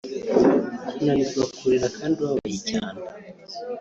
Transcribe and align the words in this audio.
kunanirwa 0.95 1.43
kurira 1.57 1.87
kandi 1.97 2.17
ubabaye 2.21 2.57
cyane 2.69 3.01